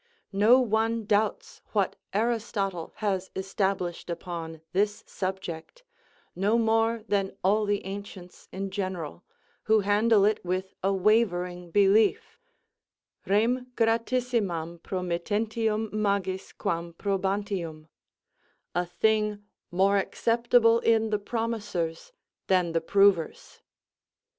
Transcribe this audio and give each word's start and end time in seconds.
No 0.33 0.59
one 0.59 1.05
doubts 1.05 1.61
what 1.73 1.95
Aristotle 2.11 2.91
has 2.95 3.29
established 3.35 4.09
upon 4.09 4.61
this 4.73 5.03
subject, 5.05 5.83
no 6.35 6.57
more 6.57 7.03
than 7.07 7.33
all 7.43 7.65
the 7.65 7.85
ancients 7.85 8.47
in 8.51 8.71
general, 8.71 9.23
who 9.65 9.81
handle 9.81 10.25
it 10.25 10.43
with 10.43 10.73
a 10.81 10.91
wavering 10.91 11.69
belief: 11.69 12.39
Rem 13.27 13.67
gratissimam 13.75 14.79
promittentium 14.79 15.93
magis 15.93 16.51
quam 16.51 16.93
probantium: 16.93 17.87
"A 18.73 18.87
thing 18.87 19.43
more 19.69 19.97
acceptable 19.97 20.79
in 20.79 21.11
the 21.11 21.19
promisors 21.19 22.11
than 22.47 22.71
the 22.71 22.81
provers." 22.81 23.61